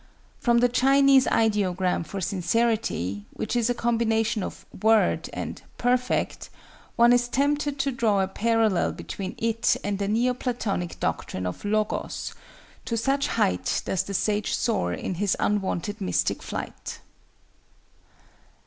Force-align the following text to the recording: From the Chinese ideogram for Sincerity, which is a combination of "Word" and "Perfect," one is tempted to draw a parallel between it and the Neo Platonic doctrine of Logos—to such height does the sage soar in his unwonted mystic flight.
From 0.39 0.57
the 0.61 0.67
Chinese 0.67 1.27
ideogram 1.27 2.03
for 2.07 2.19
Sincerity, 2.21 3.27
which 3.33 3.55
is 3.55 3.69
a 3.69 3.75
combination 3.75 4.41
of 4.41 4.65
"Word" 4.81 5.29
and 5.31 5.61
"Perfect," 5.77 6.49
one 6.95 7.13
is 7.13 7.27
tempted 7.27 7.77
to 7.77 7.91
draw 7.91 8.21
a 8.21 8.27
parallel 8.27 8.93
between 8.93 9.35
it 9.37 9.77
and 9.83 9.99
the 9.99 10.07
Neo 10.07 10.33
Platonic 10.33 10.99
doctrine 10.99 11.45
of 11.45 11.63
Logos—to 11.63 12.97
such 12.97 13.27
height 13.27 13.83
does 13.85 14.01
the 14.01 14.15
sage 14.15 14.55
soar 14.55 14.91
in 14.91 15.13
his 15.21 15.37
unwonted 15.39 16.01
mystic 16.01 16.41
flight. 16.41 16.99